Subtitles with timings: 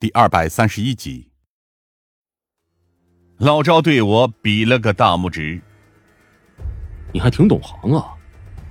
[0.00, 1.28] 第二百三十一集，
[3.38, 5.60] 老赵对我比了个大拇指。
[7.12, 8.14] 你还挺懂行啊，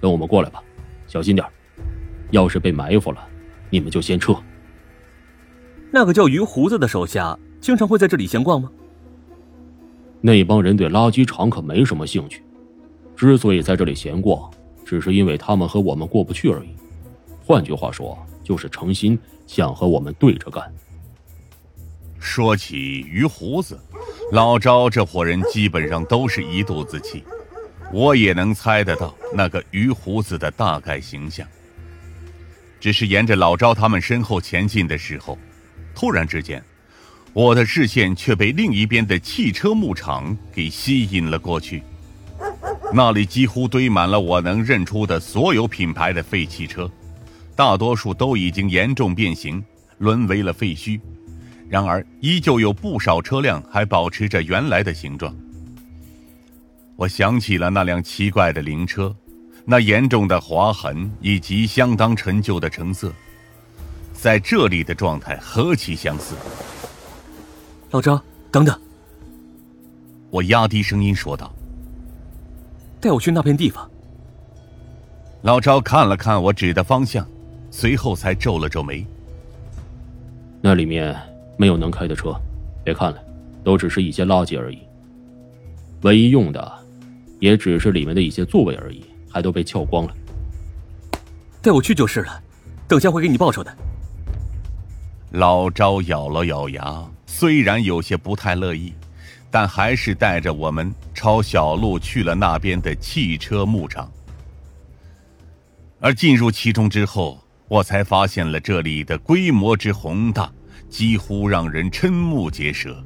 [0.00, 0.62] 跟我们过来吧，
[1.08, 1.44] 小心点
[2.30, 3.28] 要是被埋伏了，
[3.68, 4.32] 你们就先撤。
[5.90, 8.70] 那个叫于胡子的手下经常会在这里闲逛吗？
[10.20, 12.44] 那帮人对垃圾场可没什么兴趣，
[13.16, 14.48] 之所以在这里闲逛，
[14.84, 16.68] 只是因为他们和我们过不去而已。
[17.44, 20.72] 换句话说，就是诚心想和我们对着干。
[22.18, 23.78] 说起于胡子，
[24.32, 27.24] 老赵这伙人基本上都是一肚子气，
[27.92, 31.46] 我也能猜得到那个于胡子的大概形象。
[32.80, 35.38] 只是沿着老赵他们身后前进的时候，
[35.94, 36.62] 突然之间，
[37.32, 41.82] 我的视线却被另一边的汽车牧场给吸引了过去。
[42.92, 46.90] 那里几乎堆满了我能认出的所有品牌的废汽车，
[47.54, 49.62] 大多数都已经严重变形，
[49.98, 51.00] 沦为了废墟。
[51.68, 55.34] 然而，依旧有不少车辆还保持着原来的形状。
[56.96, 59.14] 我想起了那辆奇怪的灵车，
[59.66, 63.12] 那严重的划痕以及相当陈旧的成色，
[64.14, 66.34] 在这里的状态何其相似！
[67.90, 68.20] 老张，
[68.50, 68.74] 等等！
[70.30, 71.54] 我压低声音说道
[72.98, 73.88] ：“带我去那片地方。”
[75.42, 77.28] 老赵看了看我指的方向，
[77.70, 79.06] 随后才皱了皱眉
[80.62, 81.14] ：“那里面……”
[81.58, 82.34] 没有能开的车，
[82.82, 83.18] 别看了，
[83.62, 84.78] 都只是一些垃圾而已。
[86.02, 86.72] 唯一用的，
[87.40, 90.14] 也只是里面的一些座位而已，还都被撬光了。
[91.60, 92.40] 带我去就是了，
[92.86, 93.76] 等下会给你报酬的。
[95.32, 98.94] 老赵咬了咬牙，虽然有些不太乐意，
[99.50, 104.08] 但还是带着我们抄小路去了那边的汽车牧场。
[105.98, 107.36] 而进入其中之后，
[107.66, 110.48] 我才发现了这里的规模之宏大。
[110.88, 113.04] 几乎让人瞠目结舌。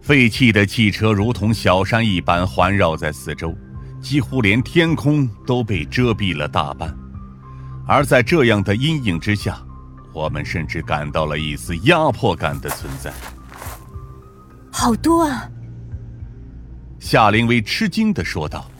[0.00, 3.54] 废弃的汽车如同小山一般环绕在四周，
[4.00, 6.94] 几乎连天空都被遮蔽了大半。
[7.86, 9.58] 而在这样的阴影之下，
[10.12, 13.12] 我们甚至感到了一丝压迫感的存在。
[14.72, 15.50] 好多啊！
[16.98, 18.70] 夏灵薇吃惊的说道：“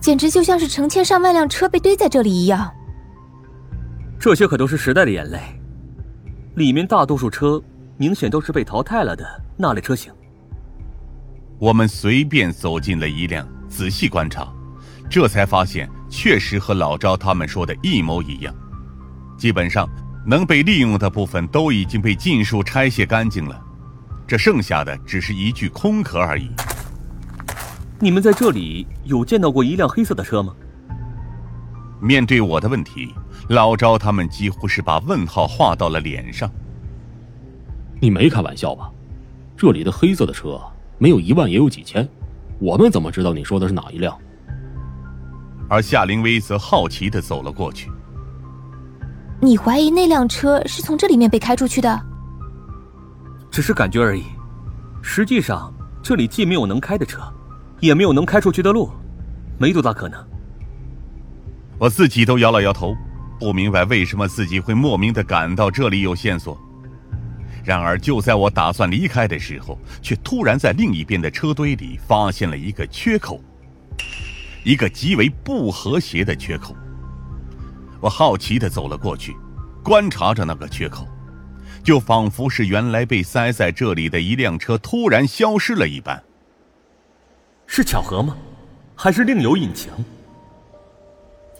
[0.00, 2.70] 简直就像是成千上万辆车被堆在这里一样。
[4.18, 5.40] 这些可都是时代的眼泪。”
[6.56, 7.62] 里面大多数车
[7.98, 9.24] 明显都是被淘汰了的
[9.58, 10.10] 那类车型。
[11.58, 14.50] 我们随便走进了一辆，仔细观察，
[15.10, 18.54] 这才发现确实和老赵他们说的一模一样。
[19.36, 19.86] 基本上
[20.26, 23.62] 能被利用的部分都已经被尽数拆卸干净了，
[24.26, 26.50] 这剩下的只是一具空壳而已。
[28.00, 30.54] 你们在这里有见到过一辆黑色的车吗？
[32.00, 33.14] 面对我的问题。
[33.48, 36.50] 老赵他们几乎是把问号画到了脸上。
[38.00, 38.90] 你没开玩笑吧？
[39.56, 40.60] 这里的黑色的车
[40.98, 42.06] 没有一万也有几千，
[42.58, 44.16] 我们怎么知道你说的是哪一辆？
[45.68, 47.90] 而夏灵薇则好奇的走了过去。
[49.40, 52.00] 你怀疑那辆车是从这里面被开出去的？
[53.50, 54.24] 只是感觉而已，
[55.02, 57.22] 实际上这里既没有能开的车，
[57.80, 58.90] 也没有能开出去的路，
[59.58, 60.22] 没多大可能。
[61.78, 62.94] 我自己都摇了摇头。
[63.38, 66.58] 不明白为什么自己会莫名的感到这里有线索，
[67.64, 73.40] 然而就在我打算离开的时候，却突然在另一边的车堆里发现了一个缺口，
[74.64, 76.74] 一个极为不和谐的缺口。
[78.00, 79.36] 我好奇的走了过去，
[79.82, 81.06] 观察着那个缺口，
[81.82, 86.22] 就仿佛是原来被塞在这里的一辆车突然消失了一般。
[87.66, 88.36] 是巧合吗？
[88.94, 89.92] 还是另有隐情？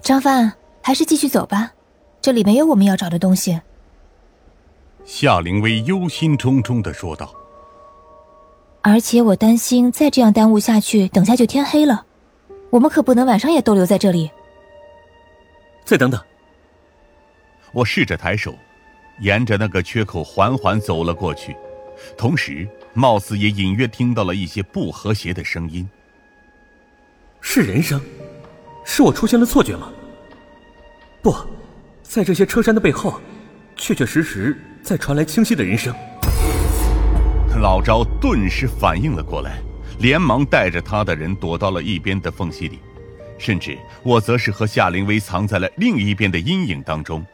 [0.00, 0.52] 张帆。
[0.86, 1.72] 还是继续走吧，
[2.22, 3.60] 这里没有我们要找的东西。
[5.04, 7.34] 夏灵薇忧心忡忡的说道。
[8.82, 12.06] 而且我担心再这样耽误下去，等下就天黑了，
[12.70, 14.30] 我们可不能晚上也逗留在这里。
[15.84, 16.20] 再等等。
[17.72, 18.54] 我试着抬手，
[19.18, 21.56] 沿着那个缺口缓缓走了过去，
[22.16, 22.64] 同时
[22.94, 25.88] 貌似也隐约听到了一些不和谐的声音。
[27.40, 28.00] 是人声？
[28.84, 29.90] 是我出现了错觉吗？
[31.26, 31.34] 不，
[32.04, 33.20] 在这些车山的背后，
[33.74, 35.92] 确确实实在传来清晰的人声。
[37.60, 39.58] 老赵顿时反应了过来，
[39.98, 42.78] 连忙带着他的人躲到了一边的缝隙里，
[43.38, 47.26] 甚至我则是和夏灵薇藏在了另一边的阴影当中，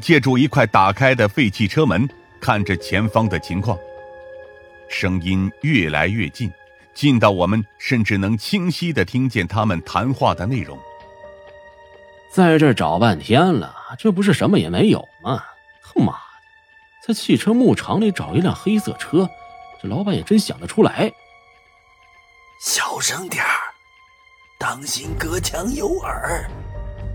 [0.00, 2.08] 借助一块打开的废弃车门，
[2.40, 3.78] 看着前方的情况。
[4.88, 6.50] 声音越来越近，
[6.94, 10.78] 近到我们甚至能清晰的听见他们谈话的内容。
[12.30, 15.42] 在这找半天了，这不是什么也没有吗？
[15.82, 16.18] 他妈的，
[17.06, 19.28] 在汽车牧场里找一辆黑色车，
[19.80, 21.10] 这老板也真想得出来。
[22.60, 23.72] 小声点儿，
[24.58, 26.48] 当心隔墙有耳。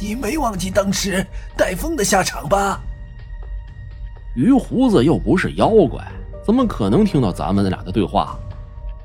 [0.00, 1.26] 你没忘记当时
[1.56, 2.80] 戴风的下场吧？
[4.36, 6.06] 鱼胡子又不是妖怪，
[6.44, 8.38] 怎么可能听到咱们俩的对话？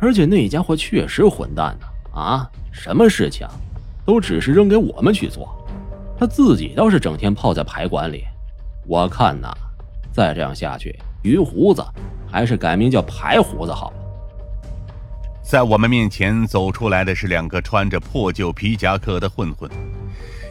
[0.00, 1.86] 而且那家伙确实混蛋呢！
[2.20, 3.48] 啊，什么事情，
[4.04, 5.55] 都只是扔给我们去做，
[6.18, 8.24] 他自己倒是整天泡在牌馆里。
[8.86, 9.52] 我看呐，
[10.12, 11.84] 再这样下去，鱼胡子
[12.30, 13.96] 还是改名叫牌胡子好了。
[15.42, 19.70] 在我们面前走出来的是两个穿着破旧皮夹克的混混。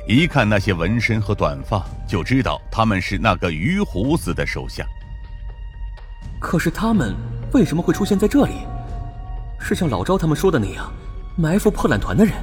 [0.07, 4.85] 一看那些纹身和短发，就知道他们是那个鱼胡子的手下。
[6.39, 7.15] 可是他们
[7.53, 8.53] 为什么会出现在这里？
[9.59, 10.93] 是像老赵他们说的那样，
[11.35, 12.35] 埋伏破烂团的人？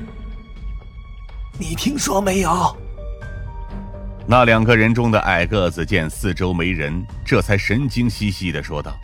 [1.58, 2.76] 你听说没有？
[4.26, 8.96] 那两个人中的矮个子见四周没人，这才神经兮兮的说道：“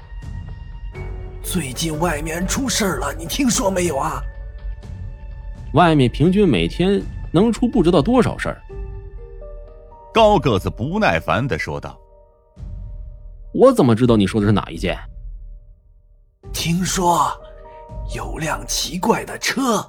[1.42, 4.22] 最近外面出事了，你听说没有啊？
[5.74, 8.62] 外面平均每天……”能出不知道多少事儿。
[10.14, 11.94] 高个子不耐烦的说道
[13.52, 14.96] ：“我怎么知道你说的是哪一件？
[16.54, 17.30] 听说
[18.14, 19.86] 有辆奇怪的车，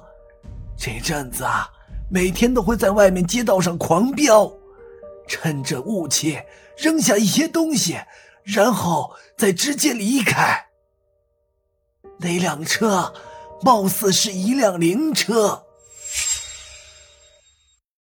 [0.76, 1.66] 这阵子啊，
[2.10, 4.52] 每天都会在外面街道上狂飙，
[5.30, 6.40] 趁着雾气
[6.76, 8.00] 扔下一些东西，
[8.42, 10.66] 然后再直接离开。
[12.18, 13.14] 那辆车
[13.62, 15.66] 貌似是一辆灵车。”